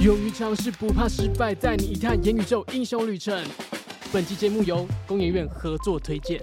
[0.00, 3.46] 勇于尝试，不怕失败，带你一探元宇宙英雄旅程。
[4.10, 6.40] 本期节目由工研院合作推荐。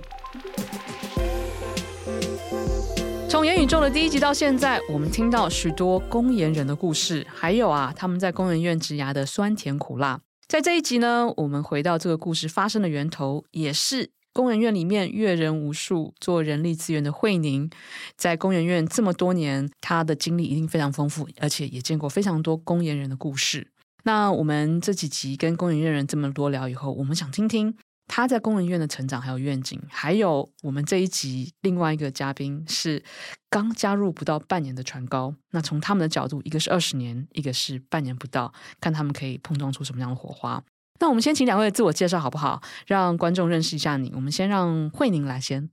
[3.27, 10.21] 从元宇宙的第一集到现在，我们听到许多工研人的故事，还有啊，他们在工研院职涯的酸甜苦辣。
[10.47, 14.11] 在这一集呢，我们回到这个故事发生的源头，也是。
[14.37, 17.67] 工研院里面阅人无数，做人力资源的慧宁，
[18.15, 23.71] 在工研院这么多年，他的经历一定非常丰富，而且也见过非常多工研人的故事。
[24.03, 33.03] 那我们这几集跟工研院人这么多聊以后，我们想听听他在工研院的成长还有愿景，还有我们这一集另外一个嘉宾是
[33.49, 40.63] 刚加入不到半年的传高，那从他们的角度，一个是二十年，一个是半年不到，看他们可以碰撞出什么样的火花。
[40.99, 42.61] 那我们先请两位自我介绍好不好？
[42.85, 44.11] 让观众认识一下你。
[44.15, 45.69] 我们先让慧宁来先。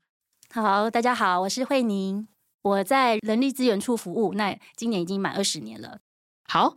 [0.53, 2.29] 好，大家好，我是慧宁，
[2.63, 5.99] 我在人力资源处服务，那今年已经满二十年了。
[6.47, 6.77] 好，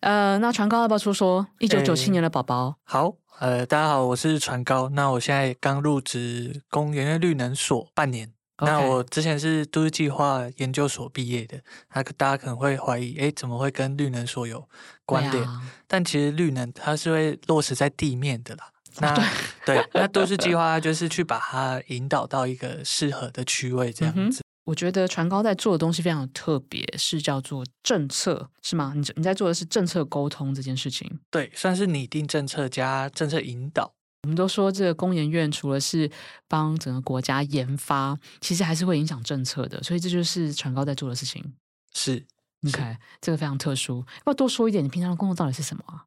[0.00, 2.76] 呃，那传高要不要说说一九九七年的宝宝？
[2.84, 8.31] 好，呃，大家好，我是传高，那我现在刚入职工研院绿能所半年。
[8.58, 11.60] 那我之前是都市计划研究所毕业的，
[11.94, 14.68] 那大家可能会怀疑，哎，怎么会跟绿能所有
[15.04, 15.42] 关联？
[15.44, 18.70] 啊、但其实绿能它是会落实在地面的啦。
[19.00, 19.24] 那对，
[19.64, 24.44] 对，那都市计 划就是去把它引导到一个适合的区位，这样子、嗯。
[24.64, 28.92] 我觉得传高在做的东西非常特别，是叫做政策，是吗？
[28.94, 31.18] 你你在做的是政策沟通这件事情？
[31.30, 33.94] 对，算是拟定政策加政策引导。
[34.22, 36.08] 我们都说，这个工研院除了是
[36.46, 41.44] 帮整个国家研发，其实还是会影响政策的，所以这就是传高在做的事情。
[41.92, 42.24] 是
[42.68, 43.98] ，OK，这个非常特殊。
[43.98, 44.84] 要不要多说一点？
[44.84, 46.04] 你平常的工作到底是什么啊？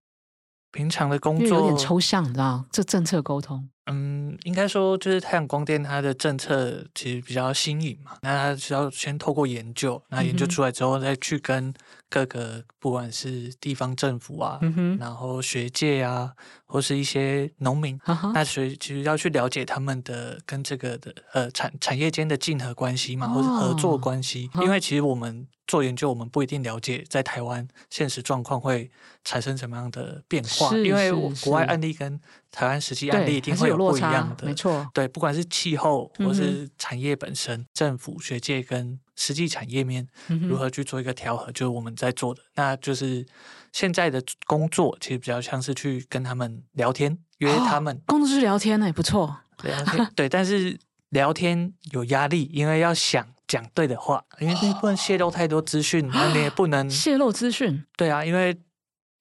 [0.71, 2.65] 平常的工作有点抽象，你知道？
[2.71, 3.69] 这政策沟通。
[3.87, 11.73] 嗯，应该说就是太阳光电它的政策其实比较新颖嘛，那它需要先透过研究，那研究出来之后再去跟
[12.09, 16.33] 各个不管是地方政府啊，嗯、然后学界啊，
[16.65, 17.99] 或是一些农民，
[18.33, 28.89] 那所以其实要去了解他们的跟这个的呃产产业间的竞合关系嘛，或是合作关系，哦、因为其实我们做研究，我们不一定了解在台湾现实状况会
[29.23, 32.19] 产生什么样的变化，因为我国外案例跟
[32.55, 33.75] 台湾实际案例一定会有。
[33.75, 42.41] 不一样的，没错，对，不管是气候或是产业本身，嗯、政府、学界跟实际产业面如何去做一个调和，就是我们在做的。
[42.55, 43.25] 那就是
[43.73, 47.93] 现在的工作，其实比较像是去跟他们聊天，约他们。
[47.95, 49.37] 哦、工作是聊天呢，不错。
[49.61, 50.79] 聊天，对，但是
[51.09, 57.83] 聊天有压力，因为要想讲对的话，因为你不能泄露太多资讯，那、哦、你也不能泄露资讯。
[57.97, 58.57] 对啊，因为。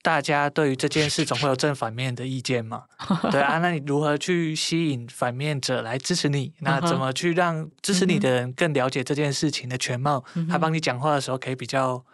[0.05, 2.85] 大家对于这件事总会有正反面的意见嘛？
[3.33, 6.53] 对啊，那你如何去吸引反面者来支持你？
[6.59, 10.23] 那怎么去让支持你的人更了解这件事情的全貌？
[10.35, 12.05] 嗯、他帮你讲话的时候可以比较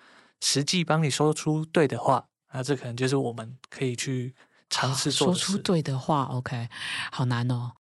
[0.41, 2.27] 实际，帮你说出对的话。
[2.53, 4.37] 那这可能就是我们可以去
[4.69, 5.11] 尝试。
[5.11, 6.69] 说出对的话，OK，
[7.11, 7.73] 好难哦。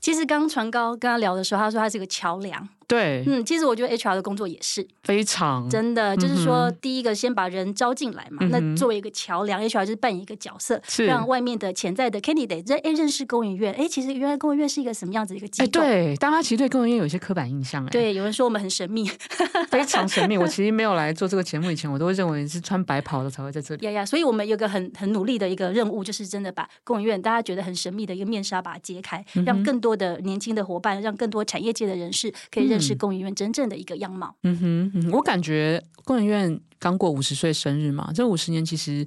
[0.00, 2.68] 其实刚传高跟他聊的时候，他说他是个桥梁。
[2.86, 15.80] 对，嗯，其实我觉得 HR 的工作也是非常真的，就是说，第一个先把人招进来嘛，嗯、那作为一个桥梁，HR 就是扮演一个角色，是让外面的潜在的 candidate 认诶认识工研院，哎，其实原来工研院是一个什么样子的一个机构？
[15.80, 19.04] 对，大家其实对工研院有一些刻板印象，哎，对，有人说我们很神秘，
[19.68, 20.38] 非常神秘。
[20.38, 23.84] 我 其实没有来做这个节目以前，我都会认为是穿白袍的才会在这里。
[23.84, 33.52] 呀呀，所以我们有个很很努力的一个任务，就是真的把工研院大家觉得很神秘的一个面纱把它揭开，嗯、让更多的年轻的伙伴，让更多产业界的人士可以认识工研院真。
[33.56, 34.36] 正的一个样貌。
[34.42, 39.06] 嗯哼，嗯，我感觉工研院刚过五十岁生日嘛，这五十年其实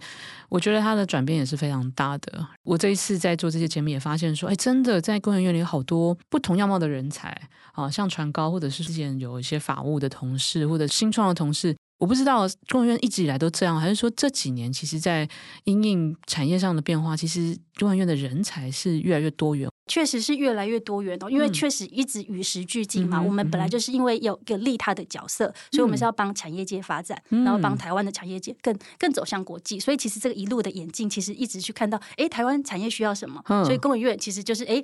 [0.50, 2.47] 我觉得它的转变也是非常大的。
[2.63, 7.29] 我这一次在做这些节目也发现说，哎，真的在工研院里有好多不同样貌的人才
[7.74, 11.75] 啊，像传高或者是之前有一些法务的同事或者新创的同事。
[12.00, 15.29] 我不知道工研院一直以来都这样，还是说这几年其实，在
[15.66, 19.69] 因应产业上的变化，其实工研院的人才是越来越多元。
[19.89, 23.19] 确实是越来越多元哦，因为确实一直与时俱进嘛。
[23.19, 29.78] 嗯、我们本来就是因为有个利他的角色，嗯、所以我们是要帮产业界发展，嗯、然后帮台湾的产业界更更走向国际。
[29.78, 34.81] 所以其实这个一路的演进，其实一直去看到，哎，台湾产业需要什么，嗯、所以工研院其实就是哎。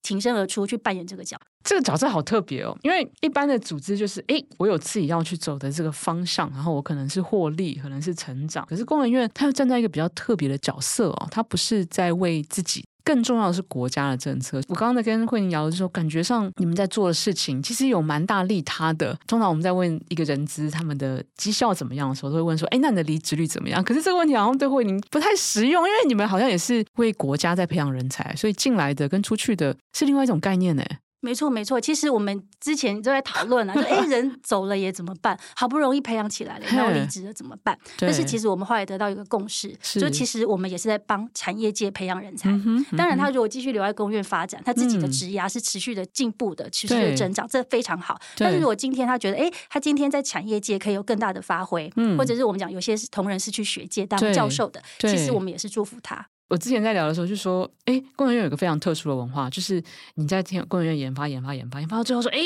[0.00, 2.74] 挺身而出去扮演这个角，这个角色好特别哦。
[2.82, 8.64] 因为一般的组织就是，哎，我有自己要去走的这个方向，然后我可能是获利，可能是成长。
[8.66, 12.84] 可是工研院，他又站在一个比较特别的角色哦，他不是在为自己。
[13.08, 14.60] 更重要的是国家的政策。
[14.68, 19.18] 我刚刚在跟慧宁聊的时候，感觉上你们在做的事情其实有蛮大利他的。
[19.26, 30.84] 通常我们在问一个人资他们的绩效怎么样的时候，都会问说：“哎，那你的离职率怎么样？”可是这个问题好像对慧宁不太实用，因为你们好像也是为国家在培养人才，所以进来的跟出去的是另外一种概念呢。
[31.20, 31.80] 没错，没错。
[31.80, 35.38] 其实我们之前都在讨论啊，就哎， 人走了也怎么办？
[35.56, 37.76] 好不容易培养起来了，然后离职了怎么办？
[37.98, 42.48] 但是其实我们后来得到一个共识，就其实我们也是在帮产业界培养人才。
[42.96, 48.16] 当然，他如果继续留在工院发展，他自己的职涯是持续的进步的，持续的增长，这非常好。
[48.36, 56.28] 但是如果今天他觉得，哎，他今天在产业界可以有更大的发挥，或者是我们讲有些同仁是去学界当教授的，其实我们也是祝福他。
[56.48, 59.82] 我之前在聊的时候就说，哎，工研院有个非常特殊的文化，就是
[60.14, 62.38] 你在天工研院研发、研发、研发、研发到最后说，哎，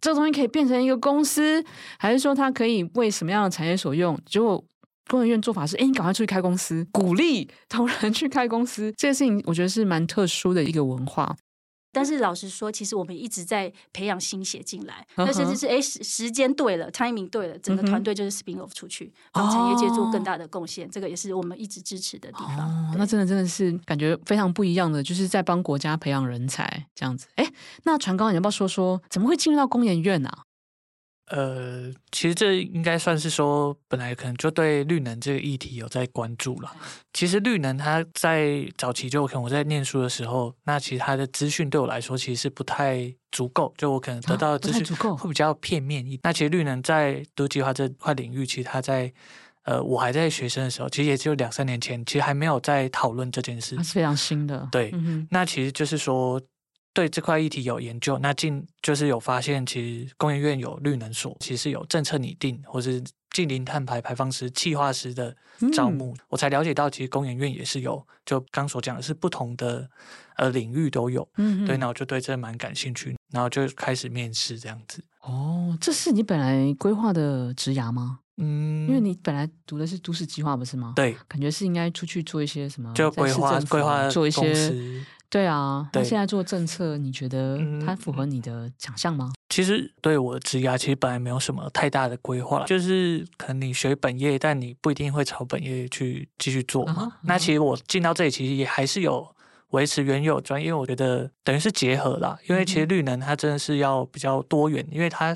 [0.00, 1.64] 这个东西可以变成一个公司，
[1.98, 4.18] 还是说它可以为什么样的产业所用？
[4.26, 4.62] 结果
[5.08, 11.36] 工研院做法是，哎，你赶快出去开公司，鼓励同仁去开公司，这个事情我觉得是蛮特殊的一个文化。
[11.94, 22.68] 但是老实说，其实我们一直在培养新血进来，那甚至是哎时时间对了，timing 对了，整个团队就是 spin off 出去，帮产业界做更大的贡献，这个也是我们一直支持的地方。
[22.68, 27.28] 哦，那真的真的是感觉非常不一样的，就是在帮国家培养人才这样子。
[27.36, 27.48] 哎，
[27.84, 30.30] 那传高，你要不要说说怎么会进入到工研院呢？
[31.28, 36.70] 呃，其实这应该算是说，本来可能就对绿能这个议题有在关注了。
[37.14, 46.20] 其实绿能它在早期就可能我在念书的时候，那其实它的资讯对我来说其实是不太足够，就我可能得到的资讯会比较片面一点。
[46.24, 49.10] 那其实绿能在都计划这块领域，其实它在
[49.62, 54.68] 呃我还在学生的时候，其实也只有两三年前，其实还没有在讨论这件事，它是非常新的。
[54.70, 56.38] 对，嗯、那其实就是说。
[56.94, 63.02] 对这块议题有研究，那近就是有发现，其实工研院有绿能所，其实有政策拟定或是
[63.32, 65.36] 近零碳排排放师、气化师的
[65.72, 69.90] 招募，嗯、我才了解到，其实工研院也是有，就刚所讲的是不同的
[70.36, 71.28] 呃领域都有。
[71.36, 75.02] 嗯哼，对，那我就对这蛮感兴趣，然后就开始面试这样子。
[75.22, 78.20] 哦，这是你本来规划的职涯吗？
[78.36, 80.92] 嗯，因为你本来读的是都市计划，不是吗？
[80.94, 85.04] 对，感觉是应该出去做一些什么，就规划规划做一些。
[85.34, 89.32] 对啊，那现在做政策，你觉得它符合你的想象吗？
[89.48, 96.92] 其实对我的职涯，其实本来没有什么太大的规划，就是可能你学本业，但你不一定会朝本业去继续做嘛。
[96.92, 97.12] Uh uh.
[97.24, 99.34] 那其实我进到这里，其实也还是有
[99.70, 102.38] 维持原有专业，我觉得等于是结合啦。
[102.48, 105.34] 因为其实绿能它真的是要比较多元，因为它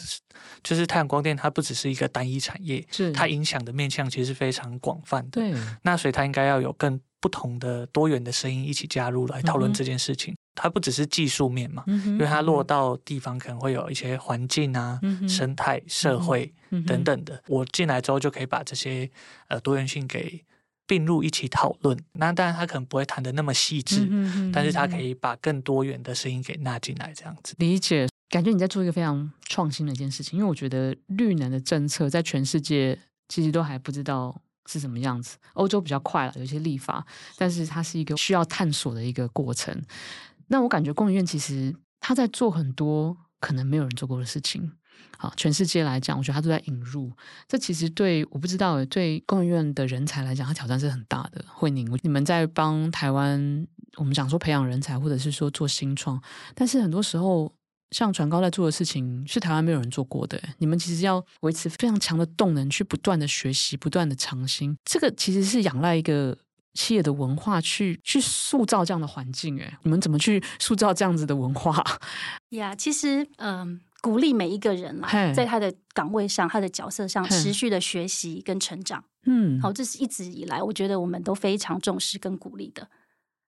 [0.63, 5.41] 就是太阳光电，它不只是一个单一产业，是它影响的面向其实是非常广泛的。
[5.41, 5.53] 对，
[5.83, 7.01] 那所以它应该要有更。
[7.21, 16.53] 不同的多元的声音一起加入来讨论这件事情，嗯、它不只是技术面嘛，嗯、因为它落到地方可能会有一些环境啊、嗯、生态、社会
[16.87, 17.43] 等等的。
[17.49, 19.11] 我进来之后就可以把这些
[19.49, 20.45] 呃多元性给
[20.87, 21.99] 并入一起讨论。
[22.13, 27.55] 那当然他可能不会谈的那么细致，嗯、但是他可以把更多元的声音给纳进来，这样子。
[27.59, 32.99] 理解，感觉你在做一个非常创新的一件事情，因为我觉得绿能的政策在全世界
[33.29, 34.41] 其实都还不知道。
[34.69, 35.39] 是什么样子？
[35.55, 37.05] 欧洲比较快了，有些立法，
[37.37, 39.75] 但是它是一个需要探索的一个过程。
[40.49, 44.71] 那我感觉工研院其实他在做很多可能没有人做过的事情。
[45.17, 47.11] 好，全世界来讲，我觉得他都在引入。
[47.49, 51.45] 这其实对我不知道，对工研院的人才来讲，他挑战是很大的。
[51.49, 53.67] 慧宁，你们在帮台湾，
[53.97, 56.23] 我们讲说培养人才，或者是说做新创，
[56.55, 57.53] 但是很多时候。
[57.91, 64.77] 像传高在做的事情是台湾没有人做过的，你们其实要维持非常强的动能，去不断的学习，不断的尝新。
[64.85, 66.37] 这个其实是仰赖一个
[66.75, 69.59] 企业的文化去去塑造这样的环境。
[69.59, 71.83] 哎，你们怎么去塑造这样子的文化？
[72.51, 79.03] 呀，yeah, 其实嗯、呃，鼓励每一个人嘛.在他的岗位上、他的角色上持续的学习跟成长。
[79.25, 82.87] 嗯，好，这是一直以来我觉得我们都非常重视跟鼓励的。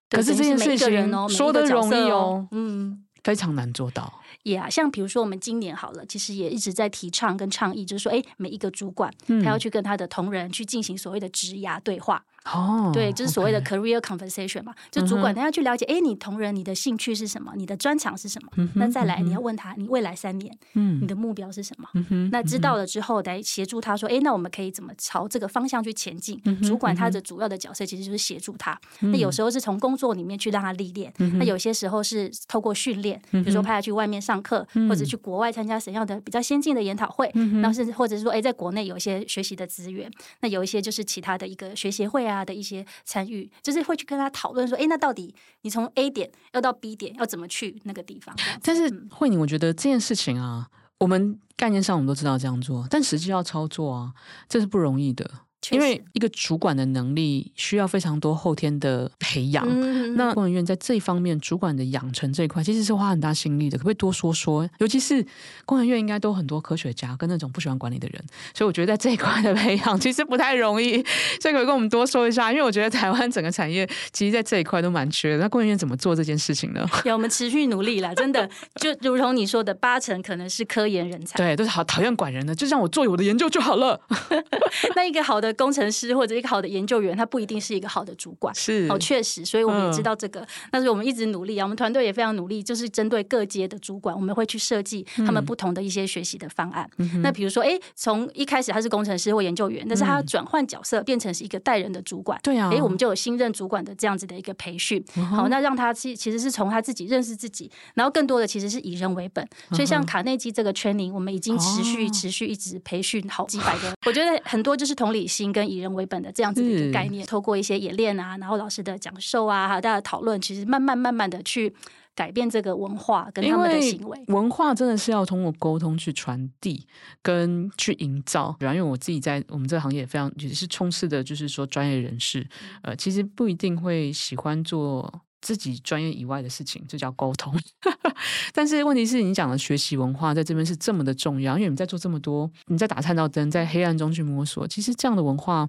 [0.08, 3.04] 可是这件事情、哦、说的容易哦，嗯。
[3.22, 4.10] 非常难做到，
[4.42, 12.24] 也啊，像比如说我们今年好了，其实也一直在提倡跟倡议，就是说，哎，每一个主管他要去跟他的同仁去进行所谓的职涯对话。
[12.44, 18.70] 哦，对，就是所谓的 career conversation 嘛，就主管他要去了解，哎，你同仁你的兴趣是什么，你的专长是什么？
[18.74, 21.88] 那再来你要问他，你未来三年，嗯，你的目标是什么？
[22.32, 26.40] 那知道了之后，来协助他说，哎，那我们可以怎么朝这个方向去前进？
[26.62, 28.78] 主管他的主要的角色其实就是协助他。
[29.00, 42.86] 那有时候是从工作里面去让他历练，那有些时候是透过训练，比如说派他去外面上课，或者去国外参加什么样的比较先进的研讨会，然后甚至或者是说，哎，在国内有一些学习的资源，那有一些就是其他的一个学协会啊的一些。
[43.04, 48.34] 参与就是会去跟他讨论说，哎，那到底你从 A 点要到 B 点要怎么去那个地方？
[48.62, 50.68] 但是慧宁，我觉得这件事情啊，
[50.98, 54.12] 我们概念上我们都知道这样做，但实际要操作啊，
[54.48, 55.28] 这是不容易的。
[55.62, 59.66] 确因为一个主管的能力需要非常多后天的培养。
[59.68, 63.76] 嗯、那工研院在这一方面主管的养成这一块，其实是花很大心力的。
[63.76, 64.68] 可不可以多说说？
[64.78, 65.24] 尤其是
[65.64, 68.22] 工研院应该都很多科学家跟那种不喜欢管理的人，
[68.54, 71.04] 所以我觉得在这一块的培养其实不太容易。
[71.40, 75.38] 所以可以跟我们多说一下，因为我觉得台湾整个产业其实在这一块都蛮缺的。
[75.38, 76.86] 那工研院怎么做这件事情呢？
[77.04, 81.36] 有我们持续努力啦，真的就如同你说的，八成可能是科研人才。
[81.36, 84.00] 对，都是好讨厌管人的，就让我做我的研究就好了。
[84.96, 88.54] 那一个好的工程师或者一个好的研究员，他不一定是一个好的主管。
[88.54, 90.46] 是哦，确实，所以我们也知道这个。
[90.70, 96.88] 但、嗯、是我们一直努力啊，我们团队也非常努力，就是针对各阶的主管，我们会去设计他们不同的一些学习的方案。
[96.98, 102.38] 嗯、那比如说，哎，从一开始他是工程师或研究员，但是他转换角色变成是一个带人的主管。
[102.42, 105.02] 对啊，哎，我们就有新任主管的这样子的一个培训。
[105.16, 109.46] 嗯、好，那让他其其实是从他自己认识自己，然后更多的其实是以人为本。
[109.70, 113.92] 所以像卡内基这个 training，我们已经持续、哦、持续一直培训好几百个。
[114.04, 121.74] 我觉得很多就是同理心跟以人为本的这样子的一个概念，透过一些演练啊，然后老师的讲授啊，还有大家的讨论，其实慢慢慢慢的去
[122.14, 124.24] 改变这个文化跟他们的行为。
[124.26, 126.86] 文化真的是要通过沟通去传递
[127.22, 128.54] 跟去营造。
[128.58, 132.46] 比方，因为我自己在我们这个行业非常也是充斥的，就是说专业人士，
[132.82, 135.22] 呃，其实不一定会喜欢做。
[135.40, 137.54] 自己专业以外的事情，这叫沟通。
[138.52, 145.68] 但是问题是你讲的学习文化在这边是这么的重要，因为你们在做这么多，你在打探照灯，在黑暗中去摸索，其实这样的文化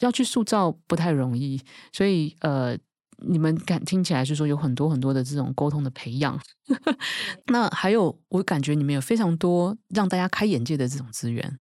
[0.00, 1.60] 要去塑造不太容易。
[1.92, 2.76] 所以呃，
[3.18, 6.40] 你们感听起来是说有很多很多的这种沟通的培养。
[7.46, 11.58] 那还有，我感觉你们有非常多让大家开眼界的这种资源。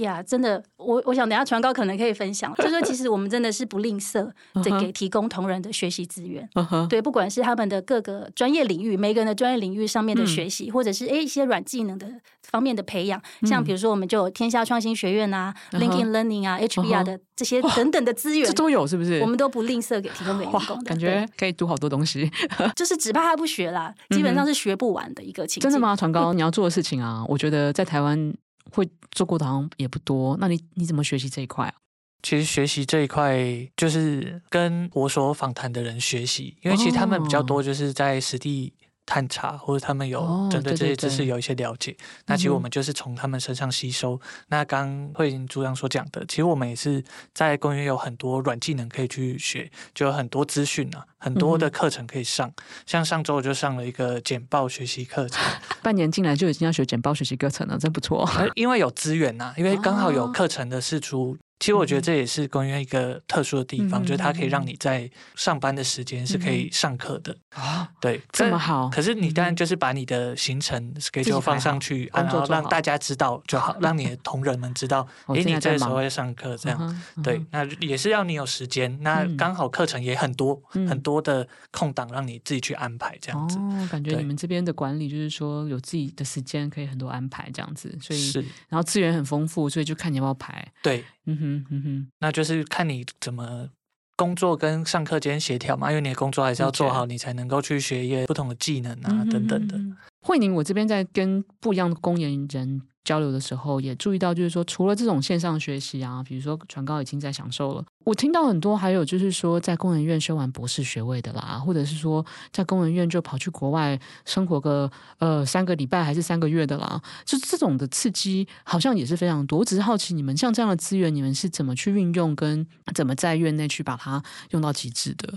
[0.00, 4.30] 呀，yeah, 真的，我我想等下传高可能可以分享，就是说其实我们真的是不吝啬
[4.62, 6.48] 在给提供同仁的学习资源。
[6.54, 6.88] Uh huh.
[6.88, 12.06] 对，不管是他们的各个专业领域，每个人的专业领域上面的学习，嗯、或者是诶一些软技能的
[12.42, 19.20] 方面的培养，像比如说我们就有天下创新学院啊、uh huh.，LinkedIn Learning 啊、HBR 的这些等等的资源，这都有是不是？
[19.20, 22.30] 我们都不吝啬给提供给员工的，感觉可以读好多东西，
[22.74, 25.70] 就是只怕他不学啦，基本上是学不完的一个情况。
[25.70, 25.94] 真的吗？
[25.96, 28.34] 传高，你要做的事情啊，我觉得在台湾。
[28.72, 31.74] 会做过的好像也不多，那你你怎么学习这一块啊？
[32.22, 33.38] 其实学习这一块
[33.76, 38.72] 就是跟我所访谈的人学习，因为其实他们比较多就是在实地。
[39.08, 44.14] 探查或者他们有针对这些知识有一些了解，哦、对对对，那其实我们就是从他们身上吸收。
[44.16, 52.46] 嗯、那刚慧玲组长所讲的，其实我们也是在公园有很多软技能可以去学，就有很多资讯啊，很多的课程可以上。
[52.48, 55.42] 嗯、像上周我就上了一个简报学习课程，
[55.82, 58.28] 半年进来就已经要学简报学习课程了，真不错。
[58.54, 61.36] 因为有资源呐、啊，因为刚好有课程的试出。
[61.58, 67.82] 哦其实我觉得这也是公园一个特殊的地方，嗯、就是它可以让你在上班的时间是可以上课的啊。
[67.82, 68.88] 嗯、对，这么好。
[68.88, 77.02] 可是你当然就是把你的行程给就放上去，啊、然后让大家知道就好， 让你的同仁们知道， 哎，你这个时候要上课这样。
[77.24, 83.58] 对，那也是要你有时间，那刚好课程也很多，嗯、很多的空档让你自己去安排这样子。
[83.58, 90.66] 哦，感觉你们这边的管理就是说有自己的时间可以很多安排这样子，所以是，然后资源很丰富，所以就看你要不要排。
[90.82, 91.04] 对。
[91.28, 93.68] 嗯哼嗯哼，那就是看你怎么
[94.16, 99.78] 工作跟上课间协调嘛，因为你的工作还是要做好，你才能够去学一些不同的技能啊等等的。
[100.22, 119.60] 慧宁，我这边在跟不一样的工研人交流的时候，也注意到，就是说，除了这种线上学习啊，比如说传高已经在享受了，我听到很多，还有就是说，在工研院修完博士学位的啦，或者是说，在工研院就跑去国外生活个呃三个礼拜还是三个月的啦，就这种的刺激，好像也是非常多。
[119.60, 125.34] 我只是好奇，你们像这样的资源，你们是怎么去运用，跟怎么在院内去把它用到极致的？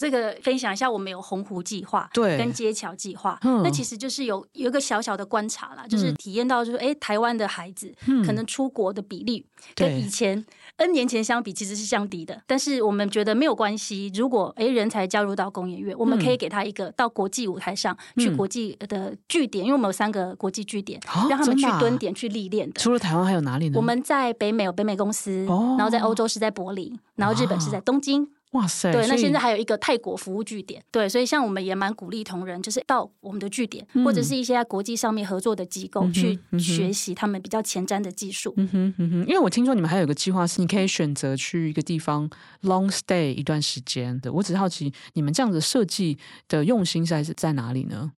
[0.00, 10.42] 这个分享一下，我们有鸿湖计划，对，跟街桥计划，嗯、那其实就是有有一个小小的观察啦，就是体验到，就是哎，台湾的孩子可能出国的比例跟以前
[10.76, 12.40] N 年前相比，其实是降低的。
[12.46, 22.80] 但是我们觉得没有关系，如果哎人才加入到工研院，我们可以给他一个到国际舞台上去国际的据点，嗯、因为我们有三个国际据点，哦、让他们去蹲点去历练的。
[22.80, 23.76] 除了台湾还有哪里呢？
[23.76, 28.26] 我们在北美有北美公司，哦、然后在欧洲是在柏林，然后日本是在东京。
[28.52, 28.90] 哇塞！
[28.90, 38.52] 对，那现在还有一个泰国服务据点，对，所以像我们也蛮鼓励同仁，就是到我们的据点，嗯、或者是一些在国际上面合作的机构去学习他们比较前瞻的技术。
[38.56, 42.28] 嗯哼嗯哼，因为我听说你们还有一个计划是，你可以选择去一个地方
[42.62, 44.32] long stay 一段时间的。
[44.32, 48.12] 我只是好奇，你们这样子设计的用心在是在哪里呢？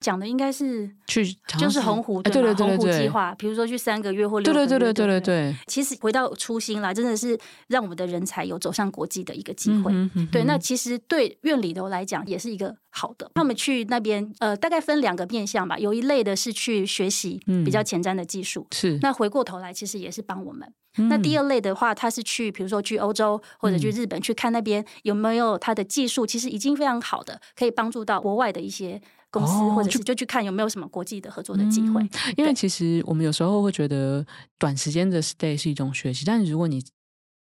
[0.00, 1.24] 讲的应该是去，
[1.58, 5.56] 就是洪湖对对对，澎湖计划，比如说去三个月或六个月，对对对对对。
[5.66, 7.38] 其实回到初心啦，真的是
[7.68, 9.92] 让我们的人才有走向国际的一个机会。
[10.30, 13.30] 对，那其实对院里头来讲也是一个好的。
[13.34, 15.78] 他们去那边，呃，大概分两个面向吧。
[15.78, 18.98] 有一类的是去学习比较前瞻的技术，是。
[19.00, 20.70] 那回过头来，其实也是帮我们。
[21.10, 29.00] 那第二类的话，他是去，比如说去欧洲或者去日本，去看那边有没有他的技术，其实已经非常好的，可以帮助到国外的一些。
[29.30, 32.02] 公司或者是就去看有没有什么国际的合作的机会，
[32.36, 34.24] 因为其实我们有时候会觉得
[34.58, 36.82] 短时间的 stay 是一种学习，但是如果你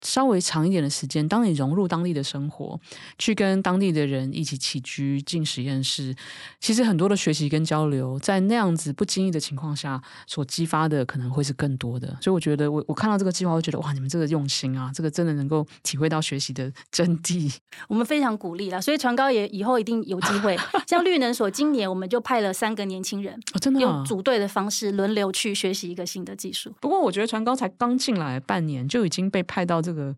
[0.01, 2.79] 稍微长一点的时间，当你融入当地的生活，
[3.17, 6.15] 去跟当地的人一起起居、进实验室，
[6.59, 12.07] 其实很多的学习跟交流，在那样子不经意的情况下所激发的，可能会是更多的。
[12.21, 17.55] 所以我觉得我，我我看到这个计划，我觉得哇，你们这个用心啊，这个真的能够体会到学习的真谛。
[17.87, 20.57] 我们非常鼓励啦，所以传高也以后一定有机会。
[20.87, 26.73] 像绿能所今年，我们就派了三个年轻人，哦、真的、啊、用组队的方式轮流去学习一个新的技术。
[26.79, 30.13] 不过，我觉得传高才刚进来半年，就已经被派到这个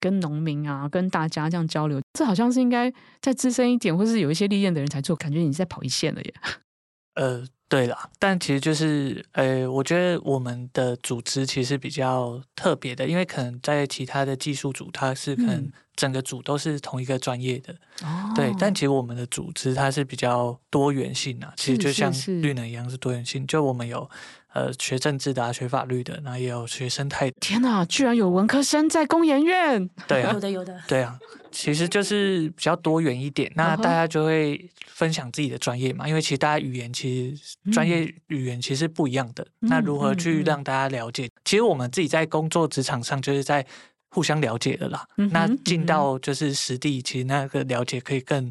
[0.00, 5.14] 跟农民啊，跟大家这样交流，这好像是应该再资深一点，或是有一些历练的人才做。
[5.14, 6.34] 感觉你在跑一线了耶。
[7.16, 18.54] 呃，对啦，但其实就是，呃，我觉得我们的组织其实比较特别的，因为可能在其他的技术组，它是可能整个组都是同一个专业的，嗯、对。
[18.58, 22.10] 但其实我们的组织它是比较多元性啊，其实就像
[22.40, 24.08] 绿能一样是多元性，就我们有。
[24.52, 27.30] 呃，学政治的啊，学法律的，那也有学生态。
[27.40, 29.88] 天哪，居然有文科生在工研院！
[30.08, 30.76] 对啊，有的有的。
[30.88, 31.16] 对啊，
[31.52, 36.08] 其实就是比较多元一点，那大家就会分享自己的专业嘛。
[36.08, 39.46] 因为其实大家语言其实专业语言其实不一样的。
[39.60, 41.26] 嗯、那如何去让大家了解？
[41.26, 43.64] 嗯嗯、其实我们自己在工作职场上就是在
[44.08, 45.06] 互相了解的啦。
[45.18, 48.50] 嗯、那进到就是实地，其实那个了解可以更。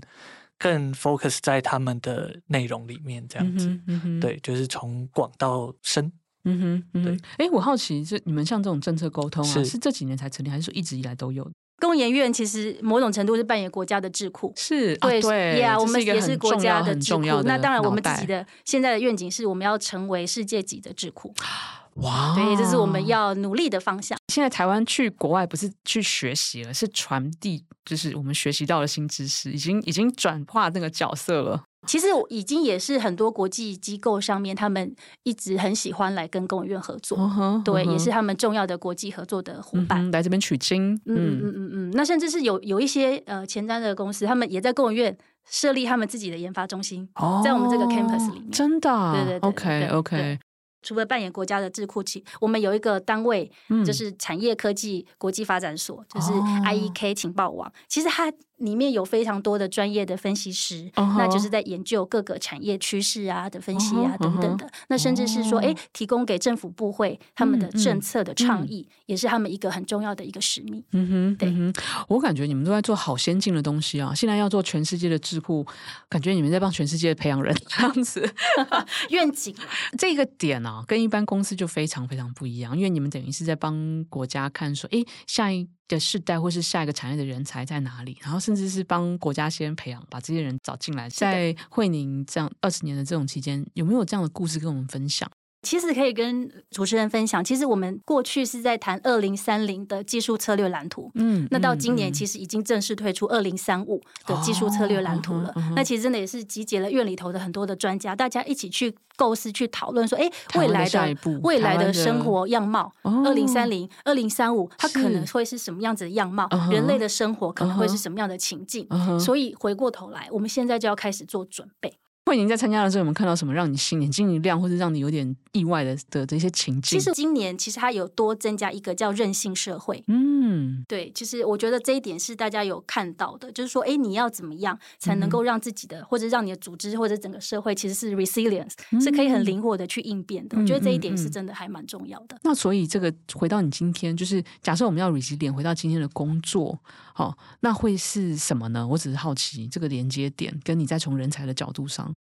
[0.60, 6.12] 更 focus 在他们的内容里面，这样子，嗯嗯、对，就是从广到深。
[6.44, 7.18] 嗯哼，嗯哼对。
[7.38, 11.50] 哎，我好奇，就你们像这种政策沟通啊，是，是这几年才成立，还是说一直以来都有？
[11.80, 17.22] 工研院其实某种程度是扮演国家的智库，是，对，对呀，我们也是国家的智库。
[17.44, 21.34] 那当然，我们自己的现在的愿景是我们要成为世界级的智库。
[22.02, 24.18] 哇，对，这是我们要努力的方向。
[24.28, 31.64] 现在台湾去国外不是去学习了，是传递，就是我们学习到的新知识，已经已经转化那个角色了。
[31.88, 37.92] 其实已经也是很多国际机构上面，他们一直很喜欢来跟工研院合作，uh huh, 对，uh huh.
[37.92, 40.94] 也是他们重要的国际合作的伙伴，嗯、来这边取经。
[40.94, 45.18] 嗯嗯嗯嗯嗯，那甚至是有有一些呃前瞻的公司，他们也在工研院
[45.50, 48.52] 设立他们自己的研发中心，oh, 在我们这个 campus 里面。
[48.52, 49.14] 真的、啊？
[49.14, 50.40] 对对对，OK OK。
[50.82, 53.52] 除了扮演国家的智库，其我们有一个单位，
[53.86, 57.72] 就是产业科技国际发展所，就是 IEK 情报网。
[57.88, 58.34] 其实它。
[58.60, 61.18] 里面有非常多的专业的分析师，uh huh.
[61.18, 64.24] 那就是在研究各个产业趋势啊的分析啊、uh huh.
[64.24, 64.66] 等等的。
[64.66, 64.70] Uh.
[64.90, 65.78] 那甚至是说，哎、uh huh.
[65.78, 68.94] 欸，提供给政府部会他们的政策的倡议，uh.
[69.08, 70.84] 也是他们一个很重要的一个使命。
[70.92, 71.38] 嗯哼、uh，huh.
[71.38, 71.50] 对。
[71.50, 71.76] Uh.
[72.08, 74.14] 我感觉你们都在做好先进的东西啊！
[74.14, 75.66] 现在要做全世界的智库，
[76.10, 78.30] 感觉你们在帮全世界培养人这样子。
[79.10, 79.56] 愿景
[79.98, 85.70] 这个点啊，跟一般公司就非常非常不一样，因为你们等于是在帮国家看说，哎、欸，下一。
[85.90, 88.18] 的世代或是下一个产业的人才在哪里？
[88.22, 91.10] 然后甚至是帮国家先培养，把这些人找进来。
[91.10, 95.30] 在惠宁这样二十年的这种期间，有没有这样的故事跟我们分享？
[95.62, 105.52] 其实可以跟主持人分享，其实我们过去是在谈二零三零的技术策略蓝图，嗯，那到今年其实已经正式推出二零三五的技术策略蓝图了。
[105.56, 116.48] 哦、那其实真的也是集结了院里头的很多的专家，大家一起去构思、去讨论，说，哎，未来的未来的生活样貌，二零三零、二零三五，它可能会是什么样子的样貌？
[116.66, 118.88] 是人类的生活可能会是什么样的情境？
[119.20, 121.94] 所以回过头来，我们现在就要开始做准备。
[122.30, 127.00] 慧宁在参加的时候，有没有看到什么让你心眼睛一亮，或者让你有点意外的的这些情境？
[127.00, 130.04] 其实今年其实它有多增加一个叫韧性社会。
[130.06, 140.56] 嗯，对，其实我觉得这一点是大家有看到的，就是说，哎，你要怎么样才能够让自己的、嗯、或者让你的组织或者整个社会其实是 resilience，、嗯、是可以很灵活的去应变的。
[140.56, 142.38] 嗯、我觉得这一点是真的还蛮重要的。
[142.44, 146.78] 那所以这个回到你今天，就是假设我们要 resilient 回到今天的工作，
[147.14, 148.88] 好，那会是什么呢？
[148.88, 152.14] 我只是好奇这个连接点，跟你在从人才的角度上。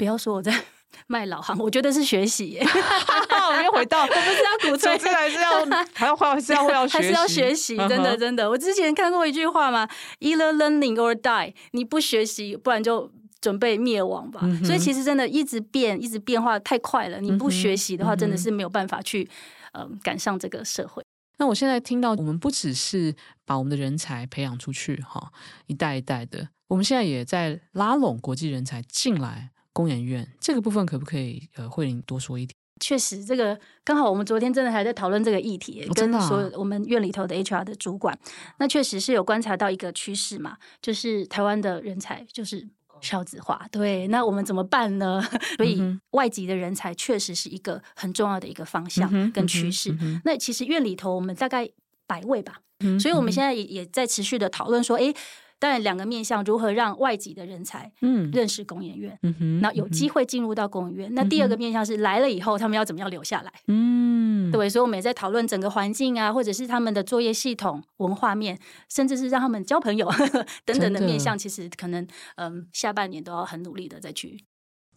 [0.00, 0.50] 不要说我在
[1.06, 2.64] 卖老行，我觉得是学习耶。
[3.50, 7.76] 我们又回到， 我不是要鼓吹，还是要还要还是要还是要学习？
[7.76, 9.86] 真的真的，我之前看过一句话嘛
[10.20, 11.52] ，either learning or die。
[11.72, 14.40] 你不学习，不然就准备灭亡吧。
[14.42, 17.20] 嗯、所以其实真的一直变，一直变化太快了。
[17.20, 19.28] 你不学习的话，真的是没有办法去
[19.72, 21.04] 嗯、呃、赶上这个社会。
[21.36, 25.30] 那我现在听到，我们不只是把我们的人才培养出去哈，
[25.66, 29.50] 一代一代的，我们现在也在拉拢国际人才进来。
[29.72, 32.54] 工研院这个部分，可不可以呃慧玲多说一点？
[32.82, 38.18] 确实，这个刚好我们昨天真的还在讨论这个议题，哦、跟所有我们院里头的 HR 的主管，
[38.58, 42.66] 那确实是有观察到一个趋势嘛，就是台湾的人才就是
[43.02, 43.66] 少子化。
[43.70, 45.22] 对，那我们怎么办呢？
[45.58, 45.78] 所以
[46.12, 49.94] 外籍的人才确实是一个很重要的一个方向跟趋势。
[50.24, 51.68] 那其实院里头我们大概
[52.06, 52.62] 百位吧，
[52.98, 55.14] 所以我们现在也也在持续的讨论说，哎。
[55.60, 61.12] 当然，两个面向如何让外籍的人才嗯认识工研院，嗯哼，那有机会进入到工研院。
[61.12, 63.52] 嗯、那第二个面向是来了以后，他们要怎么样留下来？
[63.68, 74.42] 嗯，对，所以我们也在讨论整个环境啊，或者是他们的作业系统、文化面，甚至是让他们交朋友呵 呵等等的面向，其实可能嗯下半年都要很努力的再去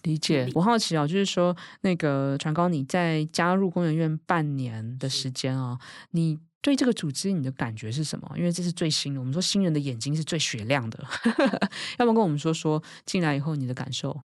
[0.04, 0.50] 理解。
[0.56, 5.78] 我好奇啊，就是说那个传高，你在加入工研院半年的时间啊，
[6.12, 6.40] 你。
[6.64, 8.32] 对这个组织，你的感觉是什么？
[8.38, 9.20] 因为这是最新的。
[9.20, 11.06] 我们说新人的眼睛是最雪亮的，
[12.00, 14.18] 要不要跟我们说说进来以后你的感受？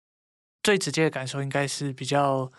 [0.61, 2.51] 最直接的感受应该是比较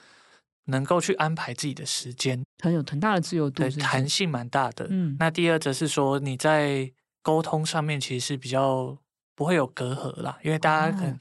[0.64, 4.88] 能够去安排自己的时间，很有很大的自由度，弹性蛮大的。
[4.90, 8.98] 嗯，那第二则是说你在沟通上面其实是比较
[9.36, 11.16] 不会有隔阂啦，因为大家可能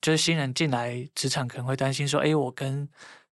[0.00, 2.88] 就是新人进来职场可能会担心说，哎，我跟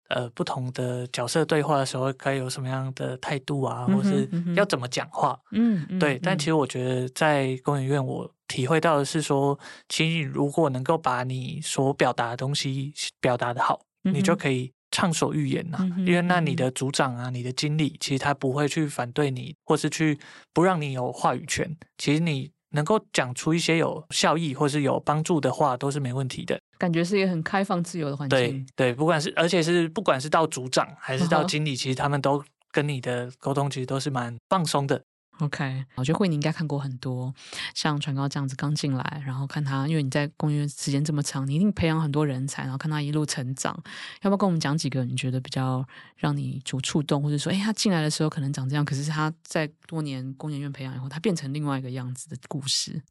[0.08, 5.38] 呃，不同的角色对话的时候，该有什么样的态度啊，或是要怎么讲话？
[5.52, 6.18] 嗯，嗯对。
[6.22, 15.88] 但其实我觉得，在工研院，我体会到的是说，其实如果能够把你所表达的东西表达的好，嗯、你就可以畅所欲言呐、啊。
[15.96, 20.18] 嗯、因为那你的组长啊，你的经理，其实他不会去反对你，或是去
[20.52, 21.76] 不让你有话语权。
[21.98, 22.55] 其实你。
[22.70, 26.58] 能够讲出一些有效益或是有帮助的话，都是没问题的。
[26.78, 28.38] 感觉是一个很开放自由的环境。
[28.38, 35.02] 对对，不管是而且是不管是到组长还是到经理，其实他们都跟你的沟通其实都是蛮放松的。
[35.40, 37.34] OK，我觉得慧宁应该看过很多
[37.74, 43.74] 像传高这样子刚进来，然后看他，因为你在工研院时间这么长，你一定培养很多人才，然后看他一路成长。
[44.22, 53.02] 要不要跟我们讲几个你觉得比较让你有触动，或者说，哎，他进来的时候可能长这样，可是他在多年工研院培养以后，他变成另外一个样子的故事？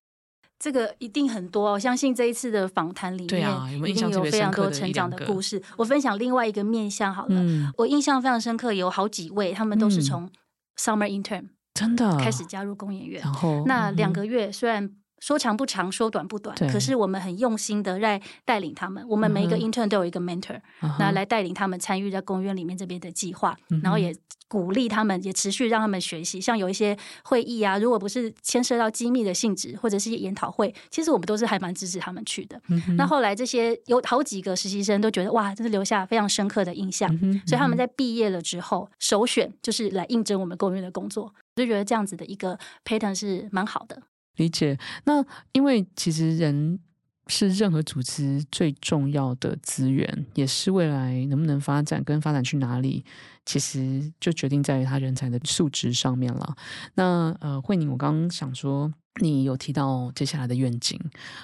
[0.58, 5.62] 这个一定很多，我相信这一次的访谈里面，啊、有没有印象一定有非常多成长的故事。
[5.78, 10.32] 我分享另外一个面向好了，嗯、我印象非常深刻，有好几位，他们都是从
[10.78, 11.50] summer intern。
[11.76, 19.04] 真的开始加入公演院，然后那两个月虽然说长不长，说短不短，可是我们很用心的在带领他们。
[19.08, 20.60] 我们每一个 intern 都有一个 mentor，
[21.00, 24.16] 那来带领他们参与在工研院里面这边的计划，然后也
[24.48, 26.40] 鼓励他们，也持续让他们学习。
[26.40, 32.62] 像有一些会议啊，如果不是牵涉到机密的性质，或者是研讨会，其实我们都是还蛮支持他们去的。
[32.98, 37.10] 那后来这些有好几个实习生都觉得哇，这是留下非常深刻的印象，
[37.48, 41.34] 所以他们在毕业了之后，首选就是来应征我们公园的工作。
[41.56, 44.04] 我就觉得这样子的一个 pattern 是蛮好的。
[44.36, 44.78] 理解。
[45.06, 46.80] 那因为其实人
[47.28, 53.04] 是任何组织最重要的资源，也是未来能不能发展跟发展去哪里，
[53.46, 56.56] 其实就决定在于他人才的素质上面了。
[56.94, 61.00] 那呃，慧宁，我刚刚想说，你有提到接下来的愿景。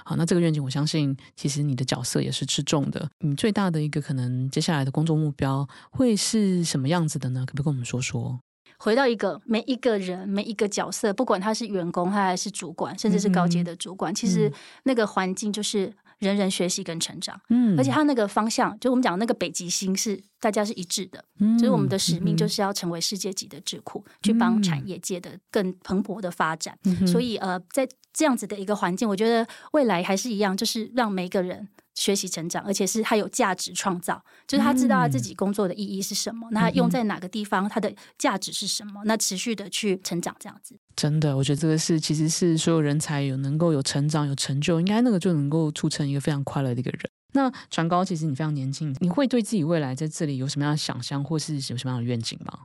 [0.05, 3.09] 好，那这个愿景，我相信其实你的角色也是吃重的。
[3.21, 7.43] 你最大的一个可能接下来的工作目标会是什么样子的呢？
[7.47, 8.39] 可不可以跟我们说说？
[8.83, 14.51] 回到一个每一个人每一个角色，不管他是员工，他还是主管，甚至是高阶的主管，嗯、其实
[14.85, 17.39] 那个环境就是人人学习跟成长。
[17.49, 21.23] 嗯，而且他那个方向，就我们讲那个北极星是大家是一致的。
[21.39, 26.75] 嗯，所以我们的使命就是要成为世界级的智库，嗯、去帮产业界的更蓬勃的发展。
[26.85, 31.67] 嗯、所以呃，在这样子的一个环境，我觉得未来还是一样，就是让每一个人。
[32.01, 40.75] 学习成长，而且是他有价值创造，就是他知道他自己工作的意义是什么，嗯、那用在哪个地方，他的价值是什么，那持续的去成长，这样子。
[40.95, 47.01] 真的，我觉得这个是其实是所有人才有能够有成长、有成就，应该那个就能够促成一个非常快乐的一个人。
[47.33, 52.61] 那传高，其实你非常年轻，你会对自己未来在这里有什么样的想象，或是有什么样的愿景吗？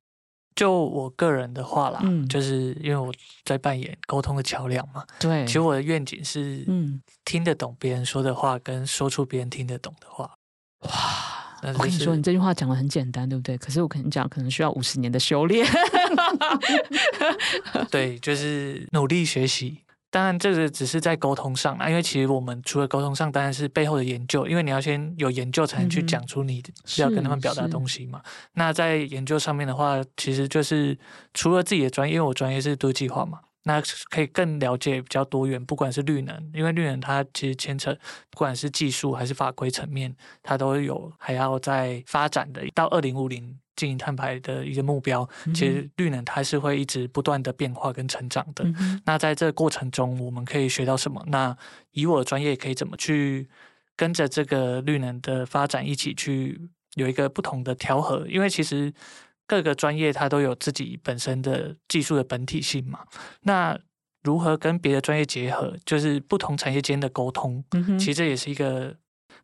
[0.57, 3.13] 就我个人的话啦，嗯、就是因为我
[3.45, 5.05] 在扮演沟通的桥梁嘛。
[5.21, 10.33] 对，其实我的愿景是，嗯，听得懂别人说的话，跟说出别人听得懂的话。
[10.81, 10.91] 哇，
[11.63, 13.57] 就是、我跟你说，你这句话讲的很简单，对不对？
[13.59, 15.67] 可是我跟你讲，可能需要五十年的修炼。
[17.91, 19.83] 对，就是努力学习。
[20.17, 26.63] 当然，这个只是在沟通上啦，因为其实我们除了沟通上，当然是背后的研究，因为你要先有研究，才能去讲出你
[26.97, 28.23] 要跟他们表达的东西嘛。
[28.55, 30.99] 那在研究上面的话，其实就是
[31.35, 37.93] 除了自己的专业，因为我专业是多计划嘛，那可以更了解比较多元，不管是绿能，因为绿能它其实牵扯
[38.31, 43.59] 不管是技术还是法规层面，它都有还要再发展的，到二零五零。
[43.77, 48.65] 经营碳排的一个目标，其实绿能它是会一直不断的变化跟成长的。
[48.65, 51.23] 嗯、那在这个过程中，我们可以学到什么？
[51.29, 51.57] 那
[51.93, 53.49] 以我的专业可以怎么去
[53.95, 56.61] 跟着这个绿能的发展一起去
[56.95, 58.93] 有一个不同的调和，因为其实
[59.47, 63.01] 各个专业它都有自己本身的技术的本体性嘛。
[63.43, 63.79] 那
[64.23, 67.63] 如何跟别的专业结合，就是不同产业间的沟通，
[67.99, 68.97] 其实这也是一个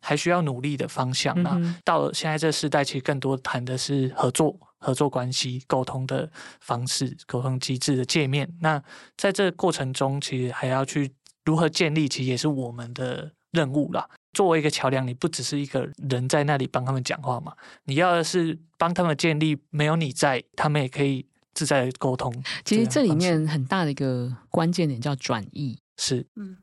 [0.03, 1.41] 还需要努力的方向。
[1.41, 8.53] 那到了现在这个时代，其实更多谈的是合作、合作关系、沟通的方式、沟通机制的界面。
[8.59, 8.81] 那
[9.17, 11.11] 在这个过程中，其实还要去
[11.45, 14.07] 如何建立，其实也是我们的任务啦。
[14.33, 17.53] 作为一个桥梁，你不只是一个人在那里帮他们讲话嘛，
[17.85, 22.33] 你要的是帮他们建立，没有你在，他们也可以自在的沟通。
[22.65, 26.57] 其实这里面很大的一个关键点叫转译，是，嗯，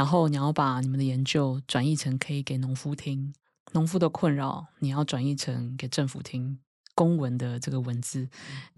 [0.00, 3.34] 然后你要把你们的研究转译成可以给农夫听，
[3.72, 6.58] 农夫的困扰你要转译成给政府听，
[6.94, 8.26] 公文的这个文字，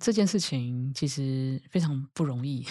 [0.01, 2.67] 这件事情其实非常不容易。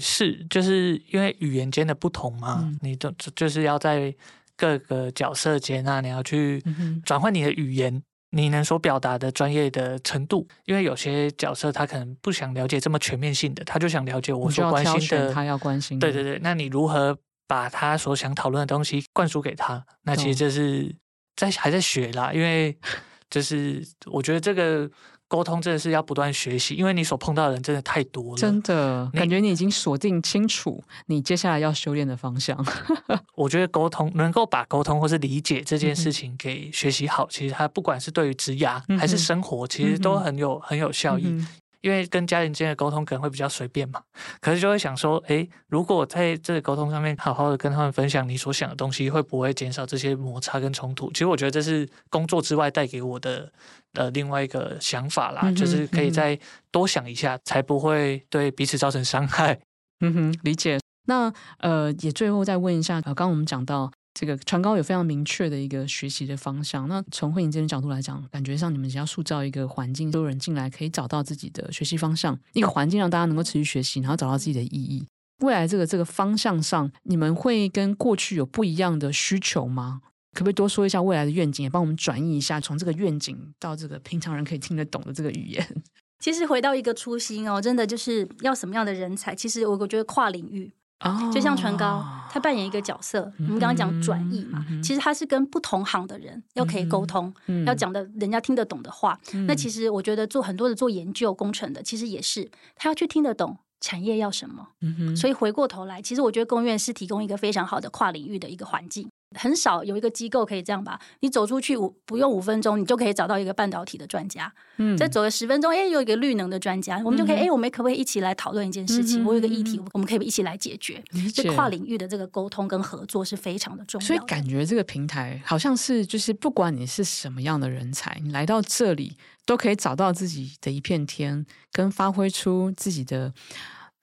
[0.00, 4.14] 是，就是因为语言间的不同嘛，嗯、你就就是要在。
[4.60, 6.62] 各个角色间啊，你要去
[7.02, 10.46] 转换你的语言，嗯、你能所表达的专业的程度。
[10.66, 16.06] 因为有些角色他可能不想了解这么全面性的，他就想了解我所关心的，他要关心的。
[16.06, 17.16] 对对对，那你如何
[17.50, 19.84] 把他所想讨论的东西灌输给他？
[20.04, 20.94] 那其实这是
[21.34, 22.78] 在还在学啦，因为
[23.28, 24.88] 就是我觉得这个。
[25.30, 28.36] 沟通真的是要不断学习，因为你所碰到的人真的太多了。
[28.36, 32.58] 真的，感觉你已经锁定清楚你接下来要修炼的方向。
[33.36, 41.28] 我觉得沟通能够把沟通或是理解这件事情给学习好，嗯、其实它不管是对于职涯还是生活，嗯、其实都很有很有效益。
[41.28, 41.46] 嗯
[41.80, 44.02] 因为跟家人间的沟通可能会比较随便嘛，
[44.40, 51.10] 可是就会想说，诶，如果在这个沟通上面好好的跟他们分享你所想的东西，会不会减少这些摩擦跟冲突？
[51.12, 53.50] 其实我觉得这是工作之外带给我的
[53.94, 56.38] 呃另外一个想法啦，嗯、就是可以再
[56.70, 59.58] 多想一下，嗯、才不会对彼此造成伤害。
[60.00, 60.78] 嗯哼，理解。
[61.06, 63.90] 那呃，也最后再问一下，呃，刚刚我们讲到。
[64.12, 66.88] 这个传高有非常明确的一个学习的方向。
[66.88, 75.06] 那从慧颖这边角度来讲，感觉上你们只要塑造一个环境，所有人进来可以找到自己的学习方向，一个环境让大家能够持续学习，然后找到自己的意义。
[75.40, 80.02] 未来这个这个方向上，你们会跟过去有不一样的需求吗？
[80.32, 85.82] 可不可以多说一下未来的愿景，也帮我们转译一下，从这个愿景到这个平常人可以听得懂的这个语言？
[86.18, 89.34] 其实回到一个初心哦，真的就是要什么样的人才？
[89.34, 90.72] 其实我我觉得跨领域。
[91.00, 93.22] 哦，就像传高，他扮演一个角色。
[93.38, 99.18] 嗯、我们刚刚讲转译嘛，嗯、其实他是跟不同行的人要可以沟通，嗯、要讲的人家听得懂的话。
[99.32, 104.68] 嗯、那其实我觉得做很多的做研究工程的，其实也是他要去听得懂产业要什么。
[104.82, 109.08] 嗯、所以回过头来，其实我觉得公院是提供一个非常好的跨领域的一个环境。
[109.38, 111.00] 很少有一个机构可以这样吧？
[111.20, 114.52] 你走出去五不用五分钟，你就可以找到一个半导体的专家。
[114.78, 119.22] 嗯，再走个十分钟，哎，有一个绿能的专家，我们就可以，哎、嗯，我们可不可以一起来讨论一件事情？
[119.22, 121.02] 嗯、我有一个议题，我们可以一起来解决。
[121.32, 124.06] 这跨领域的这个沟通跟合作是非常的重要的。
[124.06, 129.16] 所以感觉这个平台好像是，就是不管你是什么样的人才，你来到这里
[129.46, 133.32] 都可以找到自己的一片天，跟发挥出自己的，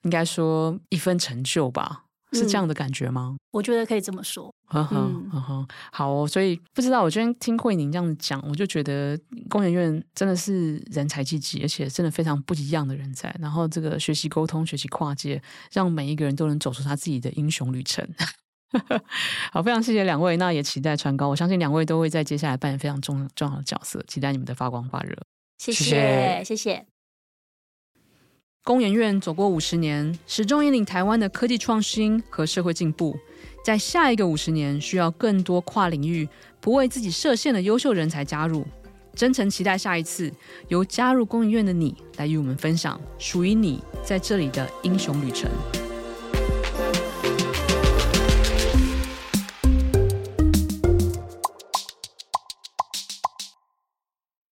[0.02, 2.04] 应该说一份成就吧。
[2.32, 3.30] 是这样的感觉吗？
[3.34, 4.52] 嗯、我觉得可以这么说。
[4.66, 4.96] 呵呵
[5.32, 13.34] 呵呵，好哦，所以不知道，我今天听慧宁这样讲，我就觉得工研院真的是人才济济，而且真的非常不一样的人才。
[13.40, 15.40] 然后这个学习沟通、学习跨界，
[15.72, 18.06] 让每一个人都能走出他自己的英雄旅程。
[19.50, 25.16] 好，非常谢谢两位，那也期待传高，我相信两位都会在接下来扮演非常重重要的角色，期待你们的发光发热。
[25.56, 26.44] 谢谢，谢谢。
[26.44, 26.97] 谢谢
[28.68, 33.16] 工研院走过五十年，始终引领台湾的科技创新和社会进步。
[33.64, 36.28] 在下一个五十年，需要更多跨领域、
[36.60, 38.66] 不为自己设限的优秀人才加入。
[39.14, 40.30] 真诚期待下一次
[40.68, 45.48] 由加入工研院的你来与我们分享属于你在这里的英雄旅程。